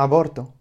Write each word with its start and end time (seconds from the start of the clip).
Aborto. 0.00 0.54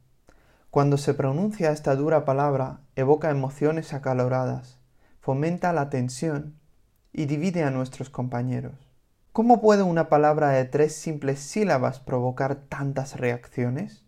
Cuando 0.72 0.98
se 0.98 1.14
pronuncia 1.14 1.70
esta 1.70 1.96
dura 1.96 2.26
palabra, 2.26 2.80
evoca 2.96 3.30
emociones 3.30 3.94
acaloradas, 3.94 4.80
fomenta 5.20 5.74
la 5.74 5.92
tensión 5.92 6.56
y 7.14 7.26
divide 7.26 7.64
a 7.64 7.70
nuestros 7.70 8.10
compañeros. 8.10 8.74
¿Cómo 9.34 9.62
puede 9.62 9.84
una 9.84 10.10
palabra 10.10 10.50
de 10.50 10.66
tres 10.66 10.96
simples 10.96 11.40
sílabas 11.40 12.00
provocar 12.00 12.56
tantas 12.56 13.20
reacciones? 13.20 14.02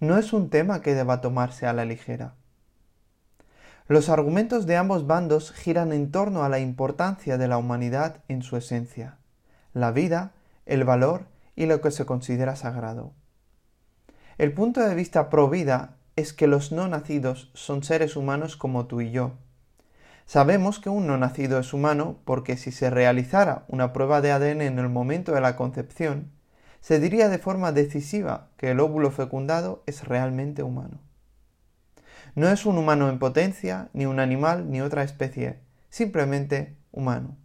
No 0.00 0.16
es 0.16 0.32
un 0.32 0.48
tema 0.48 0.80
que 0.80 0.94
deba 0.94 1.20
tomarse 1.20 1.66
a 1.66 1.74
la 1.74 1.84
ligera. 1.84 2.32
Los 3.88 4.08
argumentos 4.08 4.64
de 4.64 4.78
ambos 4.78 5.06
bandos 5.06 5.52
giran 5.52 5.92
en 5.92 6.10
torno 6.10 6.44
a 6.44 6.48
la 6.48 6.60
importancia 6.60 7.36
de 7.36 7.46
la 7.46 7.58
humanidad 7.58 8.22
en 8.28 8.40
su 8.40 8.56
esencia, 8.56 9.18
la 9.74 9.90
vida, 9.90 10.32
el 10.64 10.84
valor 10.84 11.26
y 11.56 11.66
lo 11.66 11.82
que 11.82 11.90
se 11.90 12.06
considera 12.06 12.56
sagrado. 12.56 13.12
El 14.36 14.52
punto 14.52 14.80
de 14.80 14.94
vista 14.94 15.30
pro 15.30 15.48
vida 15.48 15.96
es 16.16 16.32
que 16.32 16.48
los 16.48 16.72
no 16.72 16.88
nacidos 16.88 17.50
son 17.54 17.84
seres 17.84 18.16
humanos 18.16 18.56
como 18.56 18.86
tú 18.86 19.00
y 19.00 19.12
yo. 19.12 19.32
Sabemos 20.26 20.80
que 20.80 20.88
un 20.88 21.06
no 21.06 21.18
nacido 21.18 21.58
es 21.58 21.72
humano 21.72 22.18
porque 22.24 22.56
si 22.56 22.72
se 22.72 22.90
realizara 22.90 23.64
una 23.68 23.92
prueba 23.92 24.20
de 24.20 24.32
ADN 24.32 24.62
en 24.62 24.78
el 24.78 24.88
momento 24.88 25.32
de 25.32 25.40
la 25.40 25.54
concepción, 25.54 26.32
se 26.80 26.98
diría 26.98 27.28
de 27.28 27.38
forma 27.38 27.72
decisiva 27.72 28.48
que 28.56 28.70
el 28.70 28.80
óvulo 28.80 29.10
fecundado 29.10 29.82
es 29.86 30.04
realmente 30.04 30.62
humano. 30.62 30.98
No 32.34 32.48
es 32.48 32.66
un 32.66 32.78
humano 32.78 33.08
en 33.08 33.20
potencia, 33.20 33.88
ni 33.92 34.06
un 34.06 34.18
animal, 34.18 34.70
ni 34.70 34.80
otra 34.80 35.04
especie, 35.04 35.60
simplemente 35.90 36.74
humano. 36.90 37.36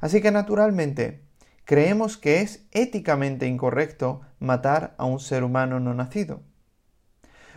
Así 0.00 0.22
que 0.22 0.30
naturalmente, 0.30 1.22
creemos 1.64 2.16
que 2.16 2.40
es 2.40 2.64
éticamente 2.72 3.46
incorrecto 3.46 4.22
matar 4.38 4.94
a 4.98 5.04
un 5.04 5.20
ser 5.20 5.44
humano 5.44 5.80
no 5.80 5.94
nacido. 5.94 6.40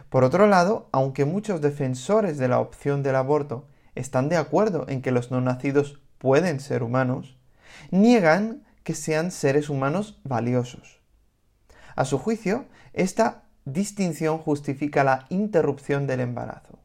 Por 0.10 0.24
otro 0.24 0.46
lado, 0.48 0.90
aunque 0.92 1.26
muchos 1.26 1.62
defensores 1.62 2.38
de 2.38 2.48
la 2.48 2.60
opción 2.60 3.02
del 3.02 3.16
aborto 3.16 3.68
están 3.96 4.30
de 4.30 4.38
acuerdo 4.38 4.86
en 4.88 5.02
que 5.02 5.12
los 5.12 5.32
no 5.32 5.42
nacidos 5.42 6.00
pueden 6.20 6.60
ser 6.60 6.84
humanos, 6.84 7.38
niegan 7.90 8.64
que 8.84 8.94
sean 8.94 9.32
seres 9.32 9.70
humanos 9.70 10.20
valiosos. 10.24 11.02
A 11.96 12.06
su 12.06 12.20
juicio, 12.20 12.66
esta 12.94 13.44
distinción 13.66 14.38
justifica 14.38 15.04
la 15.04 15.26
interrupción 15.30 16.06
del 16.06 16.20
embarazo. 16.20 16.80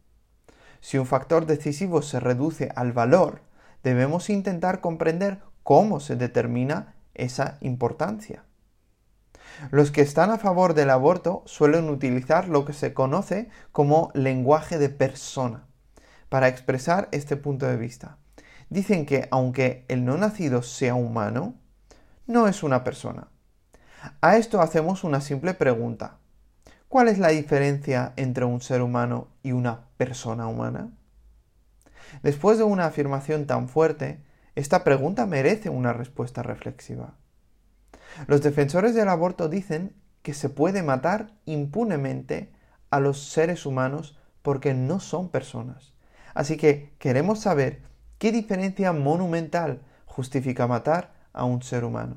Si 0.81 0.97
un 0.97 1.07
factor 1.07 1.47
decisivo 1.47 2.03
se 2.03 2.21
reduce 2.21 2.71
al 2.75 2.93
valor, 2.93 3.43
debemos 3.83 4.31
intentar 4.31 4.81
comprender 4.81 5.41
cómo 5.63 6.01
se 6.01 6.17
determina 6.17 6.95
esa 7.19 7.59
importancia. 7.61 8.45
Los 9.71 9.91
que 9.91 10.03
están 10.03 10.31
a 10.31 10.39
favor 10.39 10.75
del 10.75 10.91
aborto 10.91 11.43
suelen 11.47 11.91
utilizar 11.91 12.49
lo 12.49 12.65
que 12.65 12.73
se 12.73 12.95
conoce 12.95 13.49
como 13.73 14.11
lenguaje 14.15 14.79
de 14.79 14.89
persona 14.89 15.67
para 16.29 16.49
expresar 16.49 17.09
este 17.13 17.37
punto 17.37 17.67
de 17.67 17.77
vista. 17.77 18.19
Dicen 18.71 19.07
que 19.07 19.29
aunque 19.31 19.85
el 19.89 20.05
no 20.05 20.17
nacido 20.17 20.63
sea 20.63 20.95
humano, 20.95 21.55
no 22.27 22.47
es 22.47 22.63
una 22.63 22.85
persona. 22.85 23.29
A 24.21 24.37
esto 24.37 24.61
hacemos 24.61 25.05
una 25.05 25.21
simple 25.21 25.55
pregunta. 25.55 26.19
¿Cuál 26.89 27.09
es 27.09 27.19
la 27.19 27.29
diferencia 27.29 28.13
entre 28.17 28.45
un 28.45 28.61
ser 28.61 28.83
humano 28.83 29.29
y 29.43 29.53
una 29.53 29.89
persona 29.97 30.47
humana? 30.47 30.91
Después 32.23 32.59
de 32.59 32.65
una 32.65 32.87
afirmación 32.87 33.47
tan 33.47 33.69
fuerte, 33.69 34.23
esta 34.59 34.83
pregunta 34.83 35.25
merece 35.25 35.71
una 35.71 35.93
respuesta 35.93 36.43
reflexiva. 36.43 37.15
Los 38.27 38.43
defensores 38.43 38.93
del 38.93 39.09
aborto 39.09 39.49
dicen 39.49 39.95
que 40.23 40.35
se 40.35 40.49
puede 40.49 40.83
matar 40.83 41.33
impunemente 41.45 42.53
a 42.91 42.99
los 42.99 43.23
seres 43.23 43.67
humanos 43.67 44.19
porque 44.43 44.75
no 44.75 44.99
son 44.99 45.29
personas. 45.29 45.95
Así 46.35 46.57
que 46.57 46.93
queremos 46.99 47.39
saber 47.39 47.83
qué 48.19 48.33
diferencia 48.33 48.93
monumental 48.93 49.83
justifica 50.07 50.67
matar 50.67 51.15
a 51.33 51.45
un 51.45 51.63
ser 51.63 51.85
humano. 51.85 52.17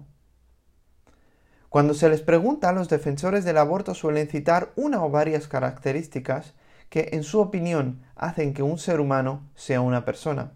Cuando 1.69 1.93
se 1.93 2.09
les 2.09 2.23
pregunta, 2.23 2.71
los 2.71 2.89
defensores 2.89 3.45
del 3.45 3.59
aborto 3.59 3.93
suelen 3.93 4.27
citar 4.27 4.71
una 4.75 5.03
o 5.03 5.11
varias 5.11 5.47
características 5.47 6.55
que, 6.89 7.09
en 7.11 7.21
su 7.21 7.39
opinión, 7.39 8.01
hacen 8.15 8.55
que 8.55 8.63
un 8.63 8.79
ser 8.79 8.99
humano 8.99 9.47
sea 9.53 9.81
una 9.81 10.05
persona. 10.05 10.53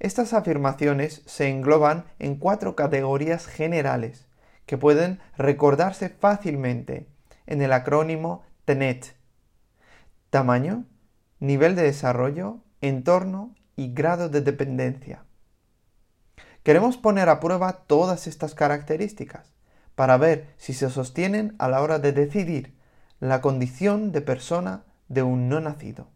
Estas 0.00 0.32
afirmaciones 0.32 1.22
se 1.26 1.48
engloban 1.48 2.04
en 2.18 2.36
cuatro 2.36 2.76
categorías 2.76 3.46
generales 3.46 4.28
que 4.64 4.78
pueden 4.78 5.18
recordarse 5.36 6.08
fácilmente 6.08 7.08
en 7.46 7.62
el 7.62 7.72
acrónimo 7.72 8.44
TENET. 8.64 9.16
Tamaño, 10.30 10.84
nivel 11.40 11.74
de 11.74 11.82
desarrollo, 11.82 12.58
entorno 12.80 13.54
y 13.74 13.92
grado 13.92 14.28
de 14.28 14.40
dependencia. 14.40 15.24
Queremos 16.62 16.96
poner 16.96 17.28
a 17.28 17.40
prueba 17.40 17.84
todas 17.86 18.26
estas 18.26 18.54
características 18.54 19.52
para 19.94 20.16
ver 20.16 20.54
si 20.58 20.74
se 20.74 20.90
sostienen 20.90 21.56
a 21.58 21.68
la 21.68 21.82
hora 21.82 21.98
de 21.98 22.12
decidir 22.12 22.78
la 23.18 23.40
condición 23.40 24.12
de 24.12 24.20
persona 24.20 24.84
de 25.08 25.22
un 25.22 25.48
no 25.48 25.60
nacido. 25.60 26.08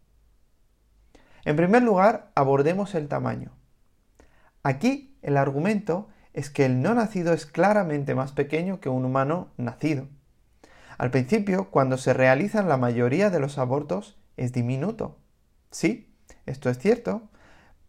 En 1.44 1.56
primer 1.56 1.82
lugar, 1.82 2.30
abordemos 2.36 2.94
el 2.94 3.08
tamaño. 3.08 3.50
Aquí 4.62 5.18
el 5.22 5.36
argumento 5.36 6.08
es 6.32 6.50
que 6.50 6.64
el 6.64 6.82
no 6.82 6.94
nacido 6.94 7.32
es 7.32 7.46
claramente 7.46 8.14
más 8.14 8.32
pequeño 8.32 8.80
que 8.80 8.88
un 8.88 9.04
humano 9.04 9.52
nacido. 9.56 10.08
Al 10.98 11.10
principio, 11.10 11.70
cuando 11.70 11.96
se 11.96 12.12
realizan 12.14 12.68
la 12.68 12.76
mayoría 12.76 13.28
de 13.30 13.40
los 13.40 13.58
abortos, 13.58 14.18
es 14.36 14.52
diminuto. 14.52 15.18
Sí, 15.70 16.14
esto 16.46 16.70
es 16.70 16.78
cierto, 16.78 17.28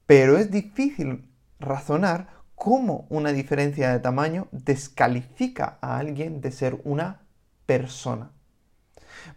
pero 0.08 0.38
es 0.38 0.52
difícil 0.52 1.30
razonar 1.60 2.28
cómo 2.56 3.06
una 3.10 3.32
diferencia 3.32 3.92
de 3.92 4.00
tamaño 4.00 4.48
descalifica 4.52 5.78
a 5.82 5.98
alguien 5.98 6.42
de 6.42 6.52
ser 6.52 6.80
una 6.84 7.22
persona. 7.66 8.32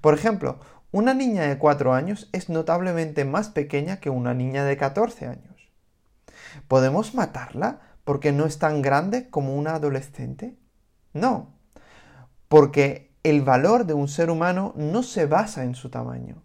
Por 0.00 0.14
ejemplo, 0.14 0.58
una 0.90 1.12
niña 1.12 1.42
de 1.42 1.58
4 1.58 1.92
años 1.92 2.28
es 2.32 2.48
notablemente 2.48 3.24
más 3.24 3.48
pequeña 3.50 4.00
que 4.00 4.10
una 4.10 4.32
niña 4.32 4.64
de 4.64 4.76
14 4.76 5.26
años. 5.26 5.55
¿Podemos 6.68 7.14
matarla 7.14 7.80
porque 8.04 8.32
no 8.32 8.46
es 8.46 8.58
tan 8.58 8.82
grande 8.82 9.30
como 9.30 9.54
una 9.56 9.74
adolescente? 9.74 10.56
No, 11.12 11.54
porque 12.48 13.12
el 13.22 13.42
valor 13.42 13.86
de 13.86 13.94
un 13.94 14.08
ser 14.08 14.30
humano 14.30 14.72
no 14.76 15.02
se 15.02 15.26
basa 15.26 15.64
en 15.64 15.74
su 15.74 15.90
tamaño. 15.90 16.42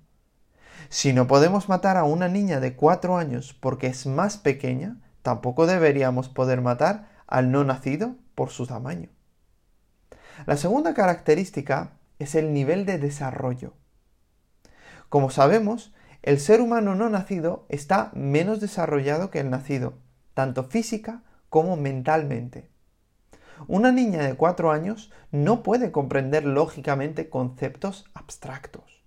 Si 0.90 1.14
no 1.14 1.28
podemos 1.28 1.70
matar 1.70 1.98
a 1.98 2.04
una 2.04 2.28
niña 2.28 2.60
de 2.60 2.76
4 2.76 3.18
años 3.18 3.54
porque 3.54 3.88
es 3.88 4.08
más 4.08 4.38
pequeña, 4.38 4.98
Tampoco 5.22 5.68
deberíamos 5.68 6.30
poder 6.30 6.62
matar 6.62 7.10
al 7.28 7.52
no 7.52 7.64
nacido 7.64 8.16
por 8.36 8.50
su 8.50 8.66
tamaño. 8.66 9.10
La 10.46 10.58
segunda 10.58 10.94
característica 10.94 11.94
es 12.18 12.36
el 12.36 12.54
nivel 12.54 12.86
de 12.86 12.98
desarrollo. 12.98 13.74
Como 15.10 15.30
sabemos, 15.30 15.94
el 16.24 16.40
ser 16.40 16.62
humano 16.62 16.96
no 16.96 17.10
nacido 17.10 17.66
está 17.70 18.12
menos 18.14 18.60
desarrollado 18.60 19.32
que 19.32 19.40
el 19.40 19.50
nacido, 19.50 19.94
tanto 20.34 20.64
física 20.64 21.24
como 21.50 21.78
mentalmente. 21.78 22.70
Una 23.68 23.92
niña 23.92 24.24
de 24.24 24.36
4 24.36 24.72
años 24.72 25.12
no 25.32 25.64
puede 25.64 25.92
comprender 25.92 26.46
lógicamente 26.46 27.30
conceptos 27.30 28.06
abstractos. 28.14 29.04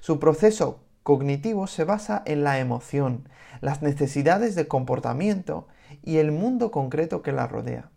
Su 0.00 0.18
proceso 0.18 0.84
cognitivo 1.02 1.66
se 1.66 1.84
basa 1.84 2.22
en 2.24 2.44
la 2.44 2.58
emoción, 2.58 3.28
las 3.60 3.82
necesidades 3.82 4.54
de 4.54 4.68
comportamiento 4.68 5.68
y 6.02 6.16
el 6.16 6.32
mundo 6.32 6.70
concreto 6.70 7.22
que 7.22 7.32
la 7.32 7.46
rodea. 7.46 7.90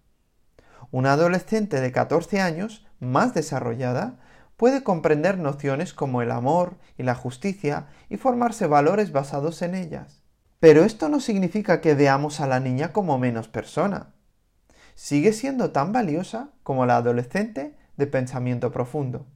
Una 0.91 1.13
adolescente 1.13 1.81
de 1.81 1.91
14 1.91 2.41
años, 2.41 2.85
más 2.99 3.33
desarrollada, 3.33 4.19
puede 4.57 4.83
comprender 4.83 5.37
nociones 5.37 5.93
como 5.93 6.21
el 6.21 6.31
amor 6.31 6.75
y 6.97 7.03
la 7.03 7.15
justicia 7.15 7.87
y 8.09 8.17
formarse 8.17 8.67
valores 8.67 9.11
basados 9.11 9.61
en 9.61 9.75
ellas. 9.75 10.23
Pero 10.59 10.83
esto 10.83 11.07
no 11.07 11.19
significa 11.19 11.79
que 11.79 11.93
veamos 11.93 12.41
a 12.41 12.47
la 12.47 12.59
niña 12.59 12.91
como 12.91 13.19
menos 13.19 13.47
persona. 13.47 14.15
Sigue 14.95 15.31
siendo 15.31 15.71
tan 15.71 15.93
valiosa 15.93 16.49
como 16.63 16.87
la 16.87 16.97
adolescente 16.97 17.77
de 17.95 18.07
pensamiento 18.07 18.71
profundo. 18.71 19.27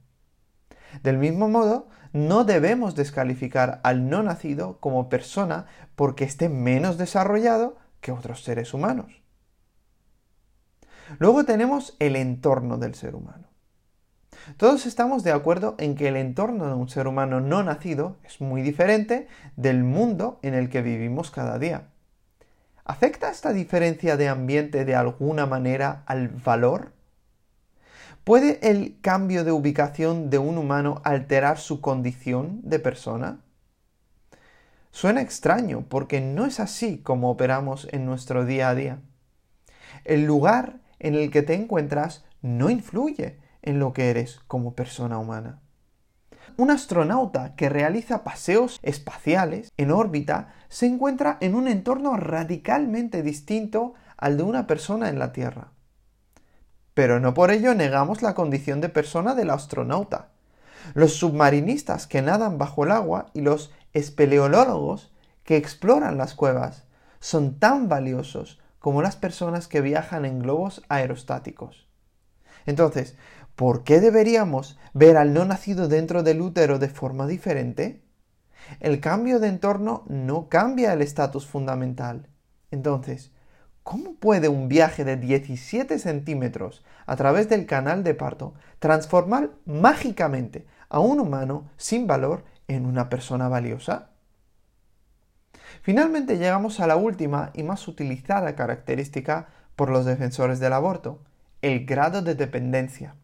Del 1.04 1.18
mismo 1.18 1.48
modo, 1.48 1.88
no 2.12 2.44
debemos 2.44 2.96
descalificar 2.96 3.80
al 3.84 4.10
no 4.10 4.24
nacido 4.24 4.78
como 4.80 5.08
persona 5.08 5.66
porque 5.94 6.24
esté 6.24 6.48
menos 6.48 6.98
desarrollado 6.98 7.78
que 8.00 8.10
otros 8.10 8.42
seres 8.42 8.74
humanos. 8.74 9.22
Luego 11.18 11.44
tenemos 11.44 11.96
el 12.00 12.16
entorno 12.16 12.76
del 12.78 12.94
ser 12.94 13.14
humano. 13.14 13.51
Todos 14.56 14.86
estamos 14.86 15.22
de 15.22 15.32
acuerdo 15.32 15.76
en 15.78 15.94
que 15.94 16.08
el 16.08 16.16
entorno 16.16 16.66
de 16.66 16.74
un 16.74 16.88
ser 16.88 17.06
humano 17.06 17.40
no 17.40 17.62
nacido 17.62 18.16
es 18.24 18.40
muy 18.40 18.62
diferente 18.62 19.28
del 19.56 19.84
mundo 19.84 20.38
en 20.42 20.54
el 20.54 20.68
que 20.68 20.82
vivimos 20.82 21.30
cada 21.30 21.58
día. 21.58 21.88
¿Afecta 22.84 23.30
esta 23.30 23.52
diferencia 23.52 24.16
de 24.16 24.28
ambiente 24.28 24.84
de 24.84 24.96
alguna 24.96 25.46
manera 25.46 26.02
al 26.06 26.28
valor? 26.28 26.92
¿Puede 28.24 28.58
el 28.68 28.98
cambio 29.00 29.44
de 29.44 29.52
ubicación 29.52 30.30
de 30.30 30.38
un 30.38 30.58
humano 30.58 31.00
alterar 31.04 31.58
su 31.58 31.80
condición 31.80 32.60
de 32.62 32.78
persona? 32.80 33.40
Suena 34.90 35.22
extraño 35.22 35.84
porque 35.88 36.20
no 36.20 36.46
es 36.46 36.60
así 36.60 36.98
como 36.98 37.30
operamos 37.30 37.88
en 37.92 38.04
nuestro 38.04 38.44
día 38.44 38.68
a 38.68 38.74
día. 38.74 38.98
El 40.04 40.24
lugar 40.24 40.80
en 40.98 41.14
el 41.14 41.30
que 41.30 41.42
te 41.42 41.54
encuentras 41.54 42.24
no 42.42 42.70
influye 42.70 43.38
en 43.62 43.78
lo 43.78 43.92
que 43.92 44.10
eres 44.10 44.40
como 44.46 44.74
persona 44.74 45.18
humana. 45.18 45.60
Un 46.56 46.70
astronauta 46.70 47.54
que 47.56 47.68
realiza 47.68 48.24
paseos 48.24 48.78
espaciales 48.82 49.72
en 49.76 49.90
órbita 49.90 50.52
se 50.68 50.86
encuentra 50.86 51.38
en 51.40 51.54
un 51.54 51.66
entorno 51.66 52.16
radicalmente 52.16 53.22
distinto 53.22 53.94
al 54.16 54.36
de 54.36 54.42
una 54.42 54.66
persona 54.66 55.08
en 55.08 55.18
la 55.18 55.32
Tierra. 55.32 55.72
Pero 56.94 57.20
no 57.20 57.32
por 57.32 57.50
ello 57.50 57.74
negamos 57.74 58.20
la 58.20 58.34
condición 58.34 58.80
de 58.80 58.90
persona 58.90 59.34
del 59.34 59.50
astronauta. 59.50 60.28
Los 60.94 61.14
submarinistas 61.14 62.06
que 62.06 62.22
nadan 62.22 62.58
bajo 62.58 62.84
el 62.84 62.90
agua 62.90 63.30
y 63.32 63.40
los 63.40 63.72
espeleólogos 63.94 65.12
que 65.44 65.56
exploran 65.56 66.18
las 66.18 66.34
cuevas 66.34 66.84
son 67.20 67.58
tan 67.58 67.88
valiosos 67.88 68.60
como 68.78 69.00
las 69.00 69.16
personas 69.16 69.68
que 69.68 69.80
viajan 69.80 70.24
en 70.24 70.40
globos 70.40 70.82
aerostáticos. 70.88 71.86
Entonces, 72.66 73.16
¿por 73.56 73.84
qué 73.84 74.00
deberíamos 74.00 74.78
ver 74.94 75.16
al 75.16 75.34
no 75.34 75.44
nacido 75.44 75.88
dentro 75.88 76.22
del 76.22 76.40
útero 76.40 76.78
de 76.78 76.88
forma 76.88 77.26
diferente? 77.26 78.02
El 78.80 79.00
cambio 79.00 79.40
de 79.40 79.48
entorno 79.48 80.04
no 80.08 80.48
cambia 80.48 80.92
el 80.92 81.02
estatus 81.02 81.46
fundamental. 81.46 82.28
Entonces, 82.70 83.32
¿cómo 83.82 84.14
puede 84.14 84.48
un 84.48 84.68
viaje 84.68 85.04
de 85.04 85.16
17 85.16 85.98
centímetros 85.98 86.84
a 87.06 87.16
través 87.16 87.48
del 87.48 87.66
canal 87.66 88.04
de 88.04 88.14
parto 88.14 88.54
transformar 88.78 89.50
mágicamente 89.66 90.66
a 90.88 91.00
un 91.00 91.20
humano 91.20 91.70
sin 91.76 92.06
valor 92.06 92.44
en 92.68 92.86
una 92.86 93.08
persona 93.08 93.48
valiosa? 93.48 94.10
Finalmente 95.82 96.38
llegamos 96.38 96.80
a 96.80 96.86
la 96.86 96.96
última 96.96 97.50
y 97.54 97.62
más 97.62 97.88
utilizada 97.88 98.54
característica 98.54 99.48
por 99.74 99.90
los 99.90 100.04
defensores 100.04 100.60
del 100.60 100.74
aborto, 100.74 101.20
el 101.62 101.86
grado 101.86 102.22
de 102.22 102.34
dependencia. 102.34 103.14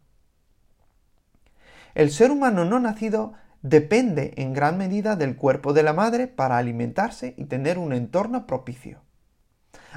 El 1.93 2.09
ser 2.09 2.31
humano 2.31 2.63
no 2.63 2.79
nacido 2.79 3.33
depende 3.61 4.33
en 4.37 4.53
gran 4.53 4.77
medida 4.77 5.17
del 5.17 5.35
cuerpo 5.35 5.73
de 5.73 5.83
la 5.83 5.91
madre 5.91 6.27
para 6.27 6.57
alimentarse 6.57 7.33
y 7.37 7.45
tener 7.45 7.77
un 7.77 7.91
entorno 7.91 8.47
propicio. 8.47 9.01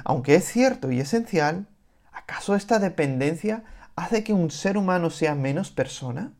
Aunque 0.03 0.35
es 0.35 0.45
cierto 0.45 0.91
y 0.91 0.99
esencial, 0.99 1.67
¿acaso 2.11 2.55
esta 2.55 2.79
dependencia 2.79 3.63
hace 3.95 4.23
que 4.23 4.33
un 4.33 4.51
ser 4.51 4.77
humano 4.77 5.09
sea 5.09 5.35
menos 5.35 5.71
persona? 5.71 6.33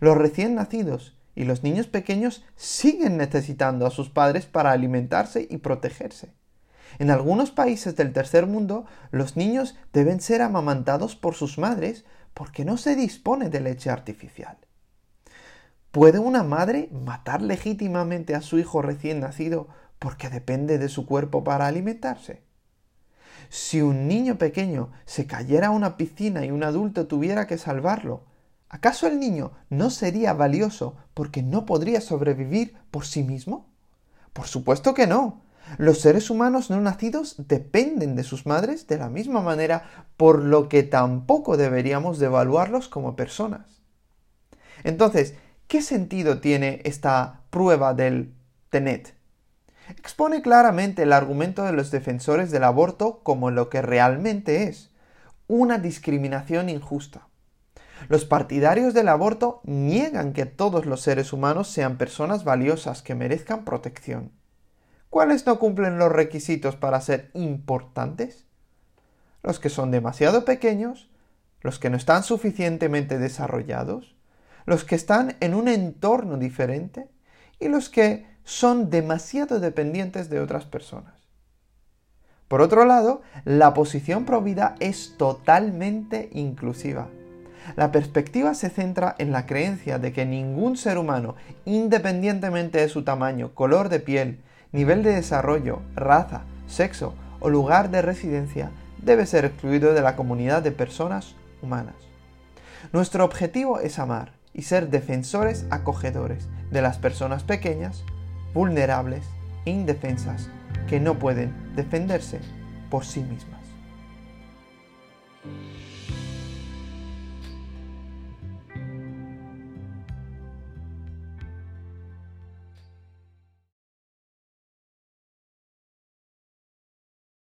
Los 0.00 0.18
recién 0.18 0.54
nacidos 0.54 1.16
y 1.34 1.44
los 1.44 1.62
niños 1.62 1.86
pequeños 1.86 2.44
siguen 2.56 3.16
necesitando 3.16 3.86
a 3.86 3.90
sus 3.90 4.10
padres 4.10 4.44
para 4.44 4.72
alimentarse 4.72 5.46
y 5.48 5.58
protegerse. 5.58 6.34
En 6.98 7.10
algunos 7.10 7.50
países 7.50 7.96
del 7.96 8.12
tercer 8.12 8.46
mundo, 8.46 8.86
los 9.10 9.36
niños 9.36 9.76
deben 9.92 10.20
ser 10.20 10.42
amamantados 10.42 11.16
por 11.16 11.34
sus 11.34 11.58
madres 11.58 12.04
porque 12.34 12.64
no 12.64 12.76
se 12.76 12.96
dispone 12.96 13.48
de 13.50 13.60
leche 13.60 13.90
artificial. 13.90 14.58
¿Puede 15.90 16.18
una 16.18 16.42
madre 16.42 16.88
matar 16.92 17.40
legítimamente 17.40 18.34
a 18.34 18.42
su 18.42 18.58
hijo 18.58 18.82
recién 18.82 19.20
nacido 19.20 19.68
porque 19.98 20.28
depende 20.28 20.78
de 20.78 20.88
su 20.88 21.06
cuerpo 21.06 21.44
para 21.44 21.66
alimentarse? 21.66 22.42
Si 23.48 23.80
un 23.80 24.08
niño 24.08 24.36
pequeño 24.36 24.90
se 25.06 25.26
cayera 25.26 25.68
a 25.68 25.70
una 25.70 25.96
piscina 25.96 26.44
y 26.44 26.50
un 26.50 26.62
adulto 26.62 27.06
tuviera 27.06 27.46
que 27.46 27.56
salvarlo, 27.56 28.24
¿Acaso 28.68 29.06
el 29.06 29.18
niño 29.18 29.52
no 29.70 29.88
sería 29.88 30.34
valioso 30.34 30.96
porque 31.14 31.42
no 31.42 31.64
podría 31.64 32.00
sobrevivir 32.00 32.76
por 32.90 33.06
sí 33.06 33.22
mismo? 33.22 33.66
Por 34.32 34.46
supuesto 34.46 34.92
que 34.92 35.06
no. 35.06 35.40
Los 35.76 36.00
seres 36.00 36.30
humanos 36.30 36.70
no 36.70 36.80
nacidos 36.80 37.34
dependen 37.46 38.16
de 38.16 38.24
sus 38.24 38.46
madres 38.46 38.86
de 38.86 38.98
la 38.98 39.10
misma 39.10 39.42
manera, 39.42 40.06
por 40.16 40.42
lo 40.42 40.68
que 40.68 40.82
tampoco 40.82 41.56
deberíamos 41.56 42.18
devaluarlos 42.18 42.88
como 42.88 43.16
personas. 43.16 43.82
Entonces, 44.84 45.34
¿qué 45.66 45.82
sentido 45.82 46.40
tiene 46.40 46.80
esta 46.84 47.42
prueba 47.50 47.92
del 47.92 48.34
TENET? 48.70 49.14
Expone 49.90 50.42
claramente 50.42 51.02
el 51.02 51.12
argumento 51.12 51.64
de 51.64 51.72
los 51.72 51.90
defensores 51.90 52.50
del 52.50 52.64
aborto 52.64 53.20
como 53.22 53.50
lo 53.50 53.68
que 53.68 53.82
realmente 53.82 54.64
es, 54.64 54.90
una 55.46 55.78
discriminación 55.78 56.68
injusta. 56.68 57.28
Los 58.08 58.24
partidarios 58.24 58.94
del 58.94 59.08
aborto 59.08 59.60
niegan 59.64 60.32
que 60.32 60.46
todos 60.46 60.86
los 60.86 61.00
seres 61.00 61.32
humanos 61.32 61.68
sean 61.68 61.96
personas 61.96 62.44
valiosas 62.44 63.02
que 63.02 63.14
merezcan 63.14 63.64
protección. 63.64 64.37
¿Cuáles 65.10 65.46
no 65.46 65.58
cumplen 65.58 65.98
los 65.98 66.12
requisitos 66.12 66.76
para 66.76 67.00
ser 67.00 67.30
importantes? 67.34 68.44
Los 69.42 69.58
que 69.58 69.70
son 69.70 69.90
demasiado 69.90 70.44
pequeños, 70.44 71.08
los 71.62 71.78
que 71.78 71.90
no 71.90 71.96
están 71.96 72.22
suficientemente 72.22 73.18
desarrollados, 73.18 74.16
los 74.66 74.84
que 74.84 74.94
están 74.94 75.36
en 75.40 75.54
un 75.54 75.68
entorno 75.68 76.36
diferente 76.36 77.08
y 77.58 77.68
los 77.68 77.88
que 77.88 78.26
son 78.44 78.90
demasiado 78.90 79.60
dependientes 79.60 80.28
de 80.28 80.40
otras 80.40 80.66
personas. 80.66 81.14
Por 82.48 82.60
otro 82.62 82.84
lado, 82.84 83.22
la 83.44 83.74
posición 83.74 84.24
provida 84.24 84.74
es 84.80 85.16
totalmente 85.16 86.30
inclusiva. 86.32 87.08
La 87.76 87.92
perspectiva 87.92 88.54
se 88.54 88.70
centra 88.70 89.14
en 89.18 89.32
la 89.32 89.44
creencia 89.44 89.98
de 89.98 90.12
que 90.12 90.24
ningún 90.24 90.78
ser 90.78 90.96
humano, 90.96 91.34
independientemente 91.66 92.78
de 92.78 92.88
su 92.88 93.04
tamaño, 93.04 93.54
color 93.54 93.90
de 93.90 94.00
piel, 94.00 94.40
nivel 94.72 95.02
de 95.02 95.14
desarrollo, 95.14 95.80
raza, 95.94 96.42
sexo 96.66 97.14
o 97.40 97.48
lugar 97.48 97.90
de 97.90 98.02
residencia, 98.02 98.70
debe 99.02 99.26
ser 99.26 99.44
excluido 99.44 99.94
de 99.94 100.02
la 100.02 100.16
comunidad 100.16 100.62
de 100.62 100.72
personas 100.72 101.34
humanas. 101.62 101.94
Nuestro 102.92 103.24
objetivo 103.24 103.80
es 103.80 103.98
amar 103.98 104.32
y 104.54 104.62
ser 104.62 104.88
defensores 104.88 105.66
acogedores 105.70 106.48
de 106.70 106.82
las 106.82 106.98
personas 106.98 107.44
pequeñas, 107.44 108.04
vulnerables 108.54 109.24
e 109.64 109.70
indefensas 109.70 110.48
que 110.88 111.00
no 111.00 111.18
pueden 111.18 111.54
defenderse 111.74 112.40
por 112.90 113.04
sí 113.04 113.20
mismas. 113.20 113.57